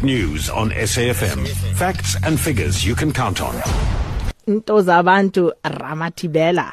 Weekend 0.00 0.30
news 0.30 0.50
on 0.50 0.70
SAFM. 0.70 1.46
Facts 1.74 2.16
and 2.24 2.38
figures 2.38 2.84
you 2.84 2.94
can 2.94 3.12
count 3.12 3.40
on. 3.42 3.54
Ntozabantu 4.46 5.52
Ramathibela. 5.64 6.72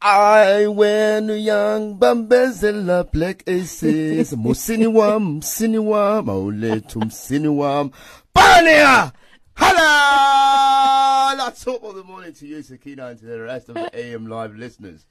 I 0.00 0.66
when 0.68 1.28
young 1.28 1.98
bambezela 1.98 3.10
black 3.10 3.42
aces 3.46 4.32
musini 4.36 4.86
wam 4.86 5.40
musini 5.40 5.78
wam 5.78 6.26
awulethu 6.28 7.00
musini 7.00 7.48
wam 7.48 7.90
Bania 8.34 9.12
Hello 9.56 11.36
That's 11.36 11.64
top 11.64 11.82
of 11.82 11.96
the 11.96 12.04
morning 12.04 12.32
to 12.34 12.46
you 12.46 12.62
Sakina 12.62 13.06
and 13.06 13.18
to 13.18 13.26
the 13.26 13.40
rest 13.40 13.68
of 13.70 13.74
the 13.74 13.90
AM 13.92 14.28
live 14.28 14.54
listeners 14.54 15.04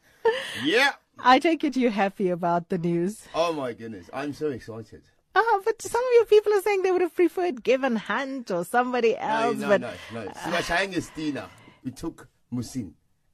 Yeah 0.63 0.91
I 1.19 1.39
take 1.39 1.65
it 1.65 1.75
you're 1.75 1.91
happy 1.91 2.29
about 2.29 2.69
the 2.69 2.77
news. 2.77 3.27
Oh 3.35 3.51
my 3.51 3.73
goodness 3.73 4.09
I'm 4.13 4.31
so 4.31 4.51
excited 4.51 5.01
Ah, 5.39 5.59
but 5.65 5.81
some 5.81 6.01
of 6.09 6.13
your 6.17 6.25
people 6.25 6.53
are 6.53 6.61
saying 6.61 6.81
they 6.83 6.91
would 6.91 7.01
have 7.07 7.13
preferred 7.15 7.63
Gavin 7.63 7.95
Hunt 7.95 8.49
or 8.51 8.63
somebody 8.65 9.11
No 9.13 9.19
else. 9.33 9.57
no 9.57 9.67
but 9.73 9.81
no 9.81 9.91
no 10.13 10.21
Singashayang 10.43 10.93
Estina 11.01 11.43
we 11.83 11.91
took 11.91 12.27
Muhsin 12.53 12.87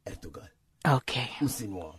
Ertugrul 0.06 0.50
okay. 0.86 1.30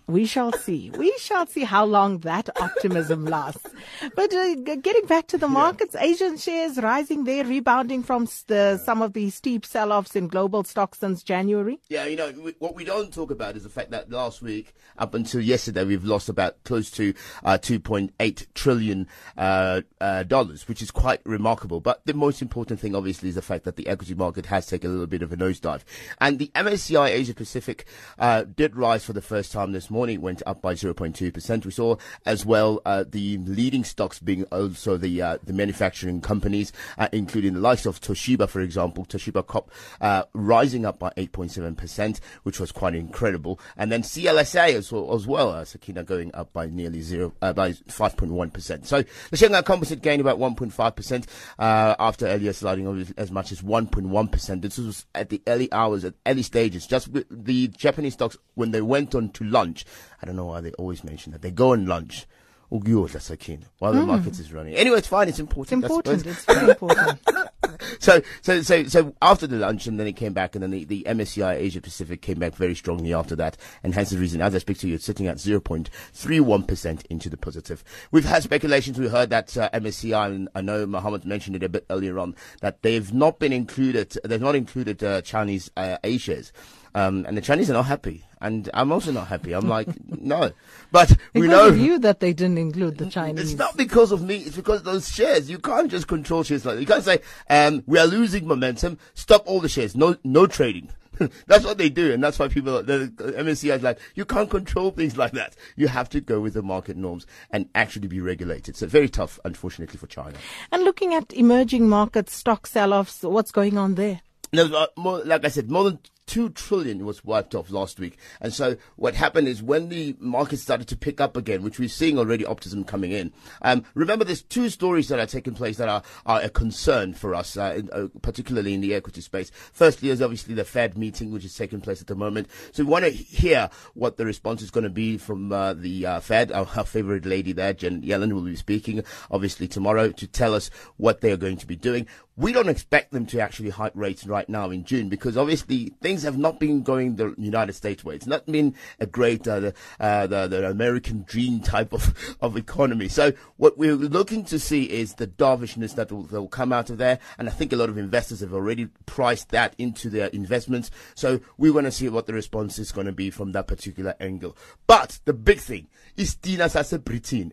We 0.06 0.26
shall 0.26 0.52
see. 0.52 0.90
We 0.90 1.14
shall 1.18 1.46
see 1.46 1.64
how 1.64 1.84
long 1.84 2.18
that 2.18 2.50
optimism 2.60 3.24
lasts. 3.24 3.66
But 4.14 4.32
uh, 4.32 4.54
getting 4.54 5.06
back 5.06 5.26
to 5.28 5.38
the 5.38 5.48
markets, 5.48 5.96
Asian 5.96 6.36
shares 6.36 6.76
rising 6.78 7.24
there, 7.24 7.44
rebounding 7.44 8.02
from 8.02 8.28
the, 8.46 8.78
some 8.78 9.00
of 9.00 9.14
the 9.14 9.30
steep 9.30 9.64
sell-offs 9.64 10.14
in 10.16 10.28
global 10.28 10.64
stocks 10.64 10.98
since 10.98 11.22
January. 11.22 11.80
Yeah, 11.88 12.04
you 12.04 12.16
know, 12.16 12.32
we, 12.32 12.54
what 12.58 12.74
we 12.74 12.84
don't 12.84 13.12
talk 13.12 13.30
about 13.30 13.56
is 13.56 13.62
the 13.62 13.70
fact 13.70 13.90
that 13.92 14.10
last 14.10 14.42
week, 14.42 14.74
up 14.98 15.14
until 15.14 15.40
yesterday, 15.40 15.84
we've 15.84 16.04
lost 16.04 16.28
about 16.28 16.62
close 16.64 16.90
to 16.92 17.14
uh, 17.44 17.58
2.8 17.58 18.46
trillion 18.54 19.08
uh, 19.36 19.80
uh, 20.00 20.22
dollars, 20.24 20.68
which 20.68 20.82
is 20.82 20.90
quite 20.90 21.20
remarkable. 21.24 21.80
But 21.80 22.04
the 22.04 22.14
most 22.14 22.42
important 22.42 22.80
thing, 22.80 22.94
obviously, 22.94 23.30
is 23.30 23.34
the 23.34 23.42
fact 23.42 23.64
that 23.64 23.76
the 23.76 23.88
equity 23.88 24.14
market 24.14 24.46
has 24.46 24.66
taken 24.66 24.90
a 24.90 24.92
little 24.92 25.06
bit 25.06 25.22
of 25.22 25.32
a 25.32 25.36
nosedive. 25.36 25.82
And 26.20 26.38
the 26.38 26.50
MSCI 26.54 27.08
Asia 27.08 27.34
Pacific 27.34 27.86
uh, 28.18 28.44
rise 28.76 29.04
for 29.04 29.12
the 29.12 29.22
first 29.22 29.52
time 29.52 29.72
this 29.72 29.90
morning, 29.90 30.20
went 30.20 30.42
up 30.46 30.60
by 30.60 30.74
0.2%. 30.74 31.64
We 31.64 31.70
saw 31.70 31.96
as 32.26 32.44
well 32.44 32.80
uh, 32.84 33.04
the 33.08 33.38
leading 33.38 33.84
stocks 33.84 34.18
being 34.18 34.44
also 34.44 34.96
the 34.96 35.22
uh, 35.22 35.38
the 35.42 35.52
manufacturing 35.52 36.20
companies, 36.20 36.72
uh, 36.98 37.08
including 37.12 37.54
the 37.54 37.60
likes 37.60 37.86
of 37.86 38.00
Toshiba, 38.00 38.48
for 38.48 38.60
example, 38.60 39.04
Toshiba 39.04 39.46
Corp 39.46 39.70
uh, 40.00 40.24
rising 40.32 40.84
up 40.84 40.98
by 40.98 41.10
8.7%, 41.16 42.20
which 42.42 42.60
was 42.60 42.72
quite 42.72 42.94
incredible. 42.94 43.60
And 43.76 43.90
then 43.90 44.02
CLSA 44.02 44.74
as 44.74 44.92
well, 44.92 45.14
as 45.14 45.26
well 45.26 45.50
uh, 45.50 45.64
Sakina 45.64 46.04
going 46.04 46.34
up 46.34 46.52
by 46.52 46.66
nearly 46.66 47.00
zero, 47.00 47.32
uh, 47.42 47.52
by 47.52 47.72
5.1%. 47.72 48.86
So 48.86 49.04
the 49.30 49.36
Shanghai 49.36 49.62
Composite 49.62 50.02
gained 50.02 50.20
about 50.20 50.38
1.5% 50.38 51.26
uh, 51.58 51.94
after 51.98 52.26
earlier 52.26 52.52
sliding 52.52 53.14
as 53.16 53.30
much 53.30 53.52
as 53.52 53.62
1.1%. 53.62 54.62
This 54.62 54.78
was 54.78 55.06
at 55.14 55.30
the 55.30 55.42
early 55.46 55.72
hours, 55.72 56.04
at 56.04 56.14
early 56.26 56.42
stages. 56.42 56.86
Just 56.86 57.08
the 57.30 57.68
Japanese 57.68 58.14
stocks, 58.14 58.36
when 58.64 58.70
they 58.70 58.80
went 58.80 59.14
on 59.14 59.28
to 59.28 59.44
lunch, 59.44 59.84
I 60.22 60.26
don't 60.26 60.36
know 60.36 60.46
why 60.46 60.62
they 60.62 60.72
always 60.72 61.04
mention 61.04 61.32
that. 61.32 61.42
They 61.42 61.50
go 61.50 61.72
on 61.72 61.84
lunch. 61.84 62.24
ukuyodla 62.72 63.20
Sakina, 63.20 63.66
While 63.78 63.92
the 63.92 64.06
market 64.06 64.38
is 64.40 64.54
running. 64.54 64.74
Anyway, 64.74 64.96
it's 64.96 65.06
fine. 65.06 65.28
It's 65.28 65.38
It's 65.38 65.40
important. 65.40 65.84
I 65.84 65.86
important. 65.86 66.26
It's 66.26 66.44
very 66.46 66.70
important. 66.70 67.20
so, 67.98 68.22
so, 68.40 68.62
so, 68.62 68.84
so 68.84 69.14
after 69.20 69.46
the 69.46 69.56
lunch, 69.56 69.86
and 69.86 70.00
then 70.00 70.06
it 70.06 70.14
came 70.14 70.32
back, 70.32 70.54
and 70.56 70.62
then 70.62 70.70
the, 70.70 70.84
the 70.84 71.04
MSCI 71.06 71.56
Asia 71.56 71.82
Pacific 71.82 72.22
came 72.22 72.38
back 72.38 72.54
very 72.54 72.74
strongly 72.74 73.12
after 73.12 73.36
that, 73.36 73.58
and 73.82 73.94
hence 73.94 74.08
the 74.08 74.18
reason, 74.18 74.40
as 74.40 74.54
I 74.54 74.58
speak 74.58 74.78
to 74.78 74.88
you, 74.88 74.94
it's 74.94 75.04
sitting 75.04 75.26
at 75.26 75.36
0.31% 75.36 77.06
into 77.10 77.28
the 77.28 77.36
positive. 77.36 77.84
We've 78.12 78.24
had 78.24 78.42
speculations, 78.42 78.98
we 78.98 79.08
heard 79.08 79.28
that 79.28 79.54
uh, 79.58 79.68
MSCI, 79.74 80.26
and 80.26 80.48
I 80.54 80.62
know 80.62 80.86
Mohammed 80.86 81.26
mentioned 81.26 81.56
it 81.56 81.62
a 81.62 81.68
bit 81.68 81.84
earlier 81.90 82.18
on, 82.18 82.34
that 82.62 82.80
they've 82.80 83.12
not 83.12 83.38
been 83.38 83.52
included, 83.52 84.16
they've 84.24 84.40
not 84.40 84.54
included 84.54 85.04
uh, 85.04 85.20
Chinese 85.20 85.70
uh, 85.76 85.98
A 86.02 86.16
shares. 86.16 86.50
Um, 86.94 87.24
and 87.26 87.36
the 87.36 87.40
Chinese 87.40 87.70
are 87.70 87.74
not 87.74 87.86
happy, 87.86 88.24
and 88.40 88.70
I'm 88.72 88.92
also 88.92 89.10
not 89.10 89.26
happy. 89.26 89.52
I'm 89.52 89.68
like, 89.68 89.88
no, 90.08 90.52
but 90.92 91.10
we 91.34 91.42
Because 91.42 91.50
know 91.50 91.68
of 91.68 91.76
you 91.78 91.98
that 91.98 92.20
they 92.20 92.32
didn't 92.32 92.58
include 92.58 92.98
the 92.98 93.06
Chinese. 93.10 93.50
it's 93.52 93.58
not 93.58 93.76
because 93.76 94.12
of 94.12 94.22
me. 94.22 94.36
It's 94.36 94.54
because 94.56 94.78
of 94.78 94.84
those 94.84 95.08
shares. 95.10 95.50
You 95.50 95.58
can't 95.58 95.90
just 95.90 96.06
control 96.06 96.44
shares 96.44 96.64
like 96.64 96.76
that. 96.76 96.80
You 96.80 96.86
can't 96.86 97.02
say, 97.04 97.18
um, 97.50 97.82
we 97.86 97.98
are 97.98 98.06
losing 98.06 98.46
momentum. 98.46 98.98
Stop 99.14 99.42
all 99.46 99.60
the 99.60 99.68
shares. 99.68 99.96
No, 99.96 100.16
no 100.22 100.46
trading. 100.46 100.90
that's 101.46 101.64
what 101.64 101.78
they 101.78 101.88
do, 101.88 102.12
and 102.12 102.22
that's 102.22 102.38
why 102.38 102.48
people, 102.48 102.82
the 102.82 103.08
MSCI 103.18 103.76
is 103.76 103.82
like, 103.82 103.98
you 104.14 104.24
can't 104.24 104.50
control 104.50 104.90
things 104.90 105.16
like 105.16 105.32
that. 105.32 105.54
You 105.76 105.88
have 105.88 106.08
to 106.10 106.20
go 106.20 106.40
with 106.40 106.54
the 106.54 106.62
market 106.62 106.96
norms 106.96 107.26
and 107.50 107.68
actually 107.74 108.08
be 108.08 108.20
regulated. 108.20 108.76
So 108.76 108.86
very 108.86 109.08
tough, 109.08 109.38
unfortunately, 109.44 109.96
for 109.96 110.06
China. 110.06 110.36
And 110.72 110.82
looking 110.84 111.14
at 111.14 111.32
emerging 111.32 111.88
markets, 111.88 112.34
stock 112.34 112.66
sell-offs, 112.66 113.22
what's 113.22 113.52
going 113.52 113.78
on 113.78 113.94
there? 113.94 114.22
No, 114.52 114.66
uh, 114.96 115.20
like 115.24 115.44
I 115.44 115.48
said, 115.48 115.70
more 115.70 115.84
than 115.84 115.98
two 116.26 116.48
trillion 116.50 117.04
was 117.04 117.24
wiped 117.24 117.54
off 117.54 117.70
last 117.70 117.98
week. 117.98 118.18
And 118.40 118.52
so 118.52 118.76
what 118.96 119.14
happened 119.14 119.48
is 119.48 119.62
when 119.62 119.88
the 119.88 120.16
market 120.18 120.58
started 120.58 120.88
to 120.88 120.96
pick 120.96 121.20
up 121.20 121.36
again, 121.36 121.62
which 121.62 121.78
we're 121.78 121.88
seeing 121.88 122.18
already 122.18 122.44
optimism 122.44 122.84
coming 122.84 123.12
in. 123.12 123.32
Um, 123.62 123.84
remember, 123.94 124.24
there's 124.24 124.42
two 124.42 124.68
stories 124.68 125.08
that 125.08 125.18
are 125.18 125.26
taking 125.26 125.54
place 125.54 125.76
that 125.78 125.88
are, 125.88 126.02
are 126.26 126.42
a 126.42 126.48
concern 126.48 127.14
for 127.14 127.34
us, 127.34 127.56
uh, 127.56 127.74
in, 127.76 127.90
uh, 127.92 128.08
particularly 128.22 128.74
in 128.74 128.80
the 128.80 128.94
equity 128.94 129.20
space. 129.20 129.50
Firstly, 129.72 130.10
is 130.10 130.22
obviously 130.22 130.54
the 130.54 130.64
Fed 130.64 130.96
meeting, 130.96 131.30
which 131.30 131.44
is 131.44 131.54
taking 131.54 131.80
place 131.80 132.00
at 132.00 132.06
the 132.06 132.14
moment. 132.14 132.48
So 132.72 132.84
we 132.84 132.90
want 132.90 133.04
to 133.04 133.10
hear 133.10 133.70
what 133.94 134.16
the 134.16 134.26
response 134.26 134.62
is 134.62 134.70
going 134.70 134.84
to 134.84 134.90
be 134.90 135.18
from 135.18 135.52
uh, 135.52 135.74
the 135.74 136.06
uh, 136.06 136.20
Fed. 136.20 136.52
Our, 136.52 136.66
our 136.76 136.84
favorite 136.84 137.26
lady 137.26 137.52
there, 137.52 137.72
Jen 137.72 138.02
Yellen, 138.02 138.32
will 138.32 138.42
be 138.42 138.56
speaking 138.56 139.02
obviously 139.30 139.68
tomorrow 139.68 140.10
to 140.10 140.26
tell 140.26 140.54
us 140.54 140.70
what 140.96 141.20
they 141.20 141.32
are 141.32 141.36
going 141.36 141.56
to 141.58 141.66
be 141.66 141.76
doing. 141.76 142.06
We 142.36 142.52
don't 142.52 142.68
expect 142.68 143.12
them 143.12 143.26
to 143.26 143.40
actually 143.40 143.70
hike 143.70 143.92
rates 143.94 144.26
right 144.26 144.48
now 144.48 144.70
in 144.70 144.84
June 144.84 145.08
because 145.08 145.36
obviously 145.36 145.94
things 146.00 146.13
have 146.22 146.38
not 146.38 146.60
been 146.60 146.82
going 146.82 147.16
the 147.16 147.34
United 147.36 147.72
States 147.74 148.04
way. 148.04 148.14
It's 148.14 148.26
not 148.26 148.46
been 148.46 148.74
a 149.00 149.06
great 149.06 149.46
uh, 149.46 149.60
the, 149.60 149.74
uh, 150.00 150.26
the 150.26 150.46
the 150.48 150.70
American 150.70 151.24
dream 151.26 151.60
type 151.60 151.92
of 151.92 152.36
of 152.40 152.56
economy. 152.56 153.08
So 153.08 153.32
what 153.56 153.76
we're 153.76 153.96
looking 153.96 154.44
to 154.46 154.58
see 154.58 154.84
is 154.84 155.14
the 155.14 155.26
dovishness 155.26 155.94
that 155.94 156.12
will, 156.12 156.22
that 156.24 156.40
will 156.40 156.48
come 156.48 156.72
out 156.72 156.90
of 156.90 156.98
there, 156.98 157.18
and 157.38 157.48
I 157.48 157.52
think 157.52 157.72
a 157.72 157.76
lot 157.76 157.88
of 157.88 157.98
investors 157.98 158.40
have 158.40 158.54
already 158.54 158.88
priced 159.06 159.50
that 159.50 159.74
into 159.78 160.10
their 160.10 160.28
investments. 160.28 160.90
So 161.14 161.40
we 161.58 161.70
want 161.70 161.86
to 161.86 161.92
see 161.92 162.08
what 162.08 162.26
the 162.26 162.34
response 162.34 162.78
is 162.78 162.92
going 162.92 163.06
to 163.06 163.12
be 163.12 163.30
from 163.30 163.52
that 163.52 163.66
particular 163.66 164.14
angle. 164.20 164.56
But 164.86 165.20
the 165.24 165.32
big 165.32 165.58
thing 165.58 165.88
is 166.16 166.34
Tina 166.36 166.68
Sasa 166.68 166.98
Britain. 166.98 167.52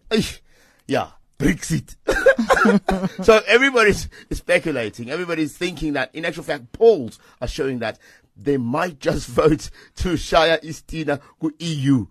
Yeah. 0.88 1.12
Brexit. 1.42 1.96
so 3.26 3.42
everybody's 3.48 4.08
speculating. 4.32 5.10
Everybody's 5.10 5.58
thinking 5.58 5.94
that, 5.94 6.14
in 6.14 6.24
actual 6.24 6.44
fact, 6.44 6.72
polls 6.72 7.18
are 7.42 7.48
showing 7.48 7.80
that 7.80 7.98
they 8.44 8.58
might 8.58 9.00
just 9.00 9.28
vote 9.42 9.70
to 9.98 10.10
Shaya 10.14 10.62
Istina 10.64 11.20
ku 11.40 11.52
EU, 11.60 12.08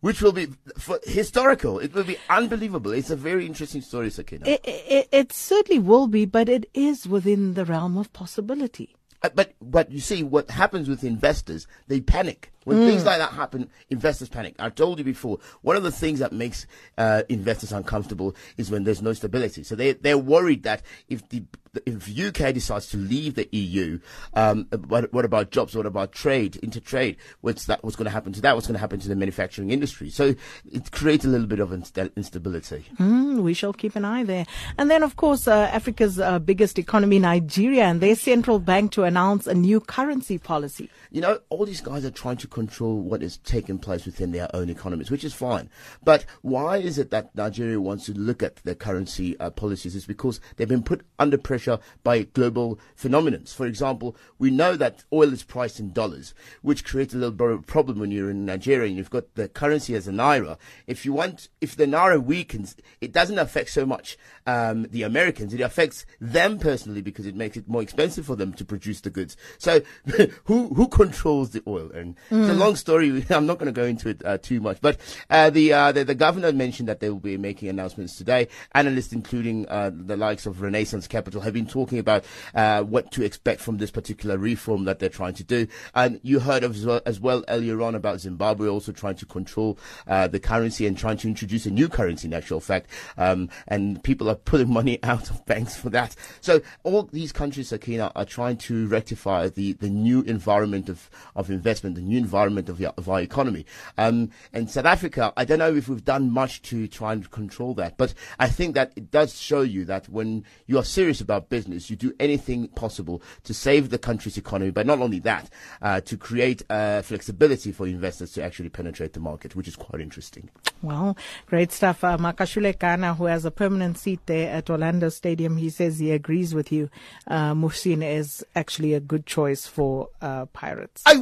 which 0.00 0.22
will 0.22 0.32
be 0.32 0.48
for, 0.78 1.00
historical. 1.04 1.78
It 1.78 1.94
will 1.94 2.04
be 2.04 2.18
unbelievable. 2.28 2.92
It's 2.92 3.10
a 3.10 3.16
very 3.16 3.46
interesting 3.46 3.80
story, 3.80 4.10
Sakina. 4.10 4.46
It, 4.46 4.60
it, 4.64 5.08
it 5.12 5.32
certainly 5.32 5.78
will 5.78 6.06
be, 6.08 6.24
but 6.24 6.48
it 6.48 6.68
is 6.74 7.06
within 7.06 7.54
the 7.54 7.64
realm 7.64 7.96
of 7.96 8.12
possibility. 8.12 8.94
Uh, 9.22 9.30
but 9.34 9.54
but 9.60 9.90
you 9.90 10.00
see 10.00 10.22
what 10.22 10.50
happens 10.50 10.88
with 10.88 11.02
investors 11.02 11.66
they 11.88 12.00
panic 12.00 12.52
when 12.66 12.78
things 12.86 13.04
like 13.04 13.18
that 13.18 13.32
happen 13.32 13.70
investors 13.90 14.28
panic 14.28 14.54
i 14.58 14.68
told 14.68 14.98
you 14.98 15.04
before 15.04 15.38
one 15.62 15.76
of 15.76 15.82
the 15.82 15.90
things 15.90 16.18
that 16.18 16.32
makes 16.32 16.66
uh, 16.98 17.22
investors 17.28 17.72
uncomfortable 17.72 18.34
is 18.56 18.70
when 18.70 18.84
there's 18.84 19.02
no 19.02 19.12
stability 19.12 19.62
so 19.62 19.74
they 19.74 19.92
they're 19.92 20.18
worried 20.18 20.62
that 20.64 20.82
if 21.08 21.26
the 21.30 21.42
if 21.84 22.08
UK 22.08 22.54
decides 22.54 22.88
to 22.90 22.96
leave 22.96 23.34
the 23.34 23.48
EU, 23.52 23.98
um, 24.34 24.66
what, 24.88 25.12
what 25.12 25.24
about 25.24 25.50
jobs? 25.50 25.74
What 25.74 25.86
about 25.86 26.12
trade, 26.12 26.58
intertrade? 26.62 27.16
What's 27.40 27.66
that? 27.66 27.82
What's 27.84 27.96
going 27.96 28.06
to 28.06 28.10
happen 28.10 28.32
to 28.34 28.40
that? 28.42 28.54
What's 28.54 28.66
going 28.66 28.74
to 28.74 28.80
happen 28.80 29.00
to 29.00 29.08
the 29.08 29.16
manufacturing 29.16 29.70
industry? 29.70 30.10
So 30.10 30.34
it 30.70 30.90
creates 30.92 31.24
a 31.24 31.28
little 31.28 31.46
bit 31.46 31.60
of 31.60 31.70
insta- 31.70 32.14
instability. 32.16 32.86
Mm, 32.98 33.42
we 33.42 33.54
shall 33.54 33.72
keep 33.72 33.96
an 33.96 34.04
eye 34.04 34.24
there. 34.24 34.46
And 34.78 34.90
then, 34.90 35.02
of 35.02 35.16
course, 35.16 35.48
uh, 35.48 35.68
Africa's 35.72 36.18
uh, 36.18 36.38
biggest 36.38 36.78
economy, 36.78 37.18
Nigeria, 37.18 37.84
and 37.84 38.00
their 38.00 38.16
central 38.16 38.58
bank 38.58 38.92
to 38.92 39.04
announce 39.04 39.46
a 39.46 39.54
new 39.54 39.80
currency 39.80 40.38
policy. 40.38 40.90
You 41.10 41.20
know, 41.20 41.40
all 41.48 41.66
these 41.66 41.80
guys 41.80 42.04
are 42.04 42.10
trying 42.10 42.36
to 42.38 42.48
control 42.56 43.02
what 43.02 43.22
is 43.22 43.36
taking 43.36 43.78
place 43.78 44.06
within 44.06 44.32
their 44.32 44.48
own 44.56 44.70
economies, 44.70 45.10
which 45.10 45.24
is 45.24 45.34
fine. 45.34 45.68
But 46.02 46.24
why 46.40 46.78
is 46.78 46.96
it 46.96 47.10
that 47.10 47.36
Nigeria 47.36 47.78
wants 47.78 48.06
to 48.06 48.14
look 48.14 48.42
at 48.42 48.56
their 48.64 48.74
currency 48.74 49.38
uh, 49.38 49.50
policies? 49.50 49.94
Is 49.94 50.06
because 50.06 50.40
they've 50.56 50.66
been 50.66 50.82
put 50.82 51.04
under 51.18 51.36
pressure 51.36 51.78
by 52.02 52.22
global 52.22 52.80
phenomena. 52.94 53.40
For 53.44 53.66
example, 53.66 54.16
we 54.38 54.50
know 54.50 54.74
that 54.74 55.04
oil 55.12 55.34
is 55.34 55.42
priced 55.42 55.78
in 55.78 55.92
dollars, 55.92 56.32
which 56.62 56.82
creates 56.82 57.12
a 57.12 57.18
little 57.18 57.30
bit 57.30 57.50
of 57.50 57.58
a 57.58 57.62
problem 57.62 57.98
when 57.98 58.10
you're 58.10 58.30
in 58.30 58.46
Nigeria 58.46 58.88
and 58.88 58.96
you've 58.96 59.10
got 59.10 59.34
the 59.34 59.48
currency 59.48 59.94
as 59.94 60.08
a 60.08 60.12
naira. 60.12 60.56
If 60.86 61.04
you 61.04 61.12
want, 61.12 61.50
if 61.60 61.76
the 61.76 61.84
naira 61.84 62.24
weakens, 62.24 62.74
it 63.02 63.12
doesn't 63.12 63.38
affect 63.38 63.68
so 63.68 63.84
much 63.84 64.16
um, 64.46 64.84
the 64.90 65.02
Americans. 65.02 65.52
It 65.52 65.60
affects 65.60 66.06
them 66.22 66.58
personally 66.58 67.02
because 67.02 67.26
it 67.26 67.36
makes 67.36 67.58
it 67.58 67.68
more 67.68 67.82
expensive 67.82 68.24
for 68.24 68.36
them 68.36 68.54
to 68.54 68.64
produce 68.64 69.02
the 69.02 69.10
goods. 69.10 69.36
So, 69.58 69.82
who 70.44 70.68
who 70.72 70.88
controls 70.88 71.50
the 71.50 71.62
oil? 71.66 71.90
And 71.92 72.16
It's 72.46 72.56
a 72.56 72.64
long 72.64 72.76
story. 72.76 73.24
I'm 73.30 73.46
not 73.46 73.58
going 73.58 73.66
to 73.66 73.72
go 73.72 73.84
into 73.84 74.08
it 74.08 74.24
uh, 74.24 74.38
too 74.38 74.60
much, 74.60 74.78
but 74.80 74.98
uh, 75.28 75.50
the, 75.50 75.72
uh, 75.72 75.90
the, 75.90 76.04
the 76.04 76.14
governor 76.14 76.52
mentioned 76.52 76.88
that 76.88 77.00
they 77.00 77.10
will 77.10 77.18
be 77.18 77.36
making 77.36 77.68
announcements 77.68 78.16
today. 78.16 78.46
Analysts, 78.72 79.12
including 79.12 79.68
uh, 79.68 79.90
the 79.92 80.16
likes 80.16 80.46
of 80.46 80.60
Renaissance 80.60 81.08
Capital, 81.08 81.40
have 81.40 81.54
been 81.54 81.66
talking 81.66 81.98
about 81.98 82.24
uh, 82.54 82.82
what 82.82 83.10
to 83.12 83.24
expect 83.24 83.60
from 83.60 83.78
this 83.78 83.90
particular 83.90 84.38
reform 84.38 84.84
that 84.84 85.00
they're 85.00 85.08
trying 85.08 85.34
to 85.34 85.42
do. 85.42 85.66
And 85.92 86.20
you 86.22 86.38
heard 86.38 86.62
of 86.62 86.76
as 86.76 86.86
well, 86.86 87.00
as 87.04 87.18
well 87.18 87.44
earlier 87.48 87.82
on 87.82 87.96
about 87.96 88.20
Zimbabwe 88.20 88.68
also 88.68 88.92
trying 88.92 89.16
to 89.16 89.26
control 89.26 89.76
uh, 90.06 90.28
the 90.28 90.38
currency 90.38 90.86
and 90.86 90.96
trying 90.96 91.16
to 91.18 91.28
introduce 91.28 91.66
a 91.66 91.70
new 91.70 91.88
currency. 91.88 92.28
In 92.28 92.34
actual 92.34 92.60
fact, 92.60 92.90
um, 93.18 93.48
and 93.66 94.02
people 94.04 94.30
are 94.30 94.34
pulling 94.46 94.72
money 94.72 95.00
out 95.02 95.30
of 95.30 95.44
banks 95.46 95.74
for 95.74 95.90
that. 95.90 96.14
So 96.40 96.60
all 96.84 97.08
these 97.12 97.32
countries, 97.32 97.70
Sakina, 97.70 98.12
are 98.14 98.24
trying 98.24 98.58
to 98.58 98.86
rectify 98.86 99.48
the, 99.48 99.72
the 99.72 99.88
new 99.88 100.22
environment 100.22 100.88
of, 100.88 101.10
of 101.34 101.50
investment, 101.50 101.96
the 101.96 102.02
new 102.02 102.18
environment 102.18 102.35
of, 102.44 102.80
of 102.98 103.08
our 103.08 103.20
economy. 103.20 103.66
Um, 103.98 104.30
and 104.52 104.70
South 104.70 104.84
Africa, 104.84 105.32
I 105.36 105.44
don't 105.44 105.58
know 105.58 105.74
if 105.74 105.88
we've 105.88 106.04
done 106.04 106.30
much 106.30 106.62
to 106.62 106.86
try 106.88 107.12
and 107.12 107.30
control 107.30 107.74
that, 107.74 107.96
but 107.96 108.14
I 108.38 108.48
think 108.48 108.74
that 108.74 108.92
it 108.96 109.10
does 109.10 109.38
show 109.40 109.62
you 109.62 109.84
that 109.86 110.08
when 110.08 110.44
you 110.66 110.78
are 110.78 110.84
serious 110.84 111.20
about 111.20 111.48
business, 111.48 111.90
you 111.90 111.96
do 111.96 112.12
anything 112.20 112.68
possible 112.68 113.22
to 113.44 113.54
save 113.54 113.90
the 113.90 113.98
country's 113.98 114.36
economy, 114.36 114.70
but 114.70 114.86
not 114.86 115.00
only 115.00 115.18
that, 115.20 115.50
uh, 115.82 116.00
to 116.02 116.16
create 116.16 116.62
uh, 116.70 117.02
flexibility 117.02 117.72
for 117.72 117.86
investors 117.86 118.32
to 118.32 118.42
actually 118.42 118.68
penetrate 118.68 119.12
the 119.12 119.20
market, 119.20 119.56
which 119.56 119.68
is 119.68 119.76
quite 119.76 120.00
interesting. 120.00 120.50
Well, 120.82 121.16
great 121.46 121.72
stuff. 121.72 122.04
Uh, 122.04 122.18
Makashule 122.18 122.78
Kana, 122.78 123.14
who 123.14 123.24
has 123.24 123.44
a 123.44 123.50
permanent 123.50 123.98
seat 123.98 124.20
there 124.26 124.52
at 124.52 124.68
Orlando 124.70 125.08
Stadium, 125.08 125.56
he 125.56 125.70
says 125.70 125.98
he 125.98 126.10
agrees 126.10 126.54
with 126.54 126.70
you. 126.70 126.90
Uh, 127.26 127.54
Muhsin 127.54 128.04
is 128.04 128.44
actually 128.54 128.94
a 128.94 129.00
good 129.00 129.26
choice 129.26 129.66
for 129.66 130.08
uh, 130.20 130.46
Pirates. 130.46 131.02
I 131.06 131.16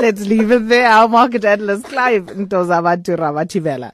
Let's 0.00 0.26
leave 0.26 0.50
it 0.50 0.68
there. 0.68 0.88
Our 0.88 1.08
market 1.08 1.44
analyst, 1.44 1.86
Clive 1.86 2.26
Ntozabantu 2.26 3.16
Ramathibela. 3.16 3.92